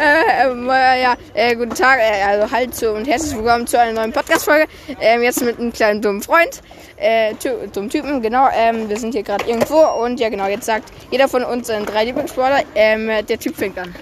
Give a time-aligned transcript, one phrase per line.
[0.00, 3.92] ähm, äh, ja, äh, guten Tag, äh, also halt zu und herzlich willkommen zu einer
[3.92, 4.66] neuen Podcast-Folge.
[4.98, 6.62] Ähm, jetzt mit einem kleinen dummen Freund,
[6.96, 7.34] äh,
[7.72, 8.48] dummen Typen, genau.
[8.52, 11.84] Ähm, wir sind hier gerade irgendwo und ja, genau, jetzt sagt jeder von uns seinen
[11.84, 12.62] drei Lieblingsbrawler.
[12.74, 13.94] Ähm, der Typ fängt an.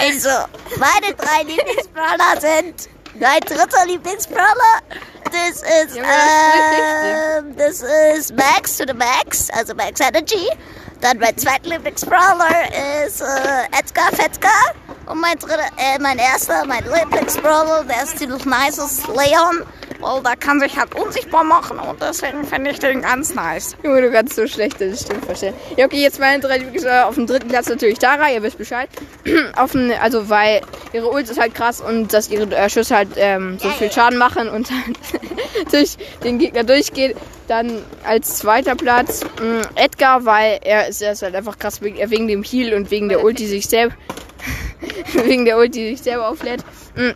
[0.00, 0.28] Also,
[0.78, 2.88] meine drei Lieblingsbrawler sind
[3.18, 4.80] mein dritter Lieblingsbrawler.
[5.24, 6.06] Das ist, Junge,
[7.56, 10.48] das ähm, das ist Max to the Max, also Max Energy.
[11.00, 14.48] Dann mein zweiter Lieblingsbrawler ist äh, Edgar Fetzka.
[15.06, 19.66] Und mein dritter, äh, mein erster, mein Lieblingsbrawler, der ist ziemlich nice, ist Leon.
[20.00, 23.76] Weil der kann sich halt unsichtbar machen und deswegen finde ich den ganz nice.
[23.82, 25.54] Junge, du kannst so schlecht das stimmt verstehen.
[25.76, 27.06] Ja, okay, jetzt meine drei Lieblingsbrawler.
[27.06, 28.88] Auf dem dritten Platz natürlich Tara, ihr wisst Bescheid.
[29.56, 30.60] auf dem, also, weil
[30.92, 34.18] ihre Ult ist halt krass und dass ihre äh, Schüsse halt ähm, so viel Schaden
[34.18, 34.98] machen und halt
[35.72, 37.16] durch den Gegner durchgeht.
[37.48, 42.28] Dann als zweiter Platz mh, Edgar, weil er ist, er ist halt einfach krass wegen,
[42.28, 43.94] dem Heal und wegen der Ult, die sich selber
[45.24, 46.62] wegen der Ult, die sich selber auflädt.
[46.96, 47.10] Mm.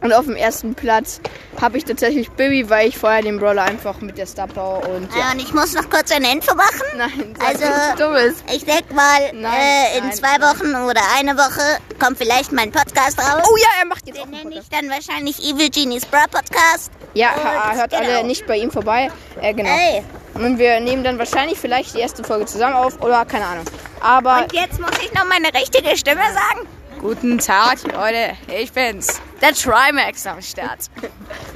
[0.00, 1.20] Und auf dem ersten Platz
[1.60, 5.12] habe ich tatsächlich Bibi, weil ich vorher den Brawler einfach mit der Star Power und
[5.12, 5.32] Ja, ja.
[5.32, 6.84] und ich muss noch kurz eine Info machen.
[6.96, 7.64] Nein, Also-
[7.98, 8.34] Dummes.
[8.54, 10.36] Ich denke mal, Nein, äh, in nein, zwei.
[10.40, 13.42] Wochen oder eine Woche kommt vielleicht mein Podcast raus.
[13.50, 16.92] Oh ja, er macht jetzt auch Den nenne ich dann wahrscheinlich Evil Genies Bra Podcast.
[17.14, 18.22] Ja, Und hört alle genau.
[18.22, 19.10] nicht bei ihm vorbei.
[19.40, 19.70] Äh, genau.
[19.70, 23.64] Ey, Und wir nehmen dann wahrscheinlich vielleicht die erste Folge zusammen auf oder keine Ahnung.
[24.00, 26.68] Aber und jetzt muss ich noch meine richtige Stimme sagen.
[27.00, 28.36] Guten Tag, Leute.
[28.60, 29.20] Ich bin's.
[29.40, 30.90] Der Trimax am Start.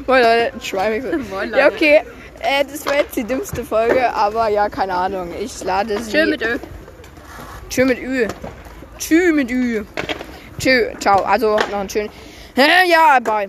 [0.07, 1.05] Moin Leute, Trimax.
[1.31, 1.59] Moin, Leute.
[1.59, 2.03] Ja, okay.
[2.41, 5.33] Äh, das war jetzt die dümmste Folge, aber ja, keine Ahnung.
[5.39, 6.11] Ich lade sie.
[6.11, 6.59] Schön mit Ö.
[7.69, 8.29] Tschö mit Ü.
[8.99, 9.85] Tschü mit Ü.
[10.59, 11.23] Tschö, ciao.
[11.23, 12.11] Also noch einen schönen.
[12.57, 13.41] Ja, bye.